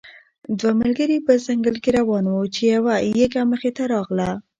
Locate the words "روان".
1.99-2.25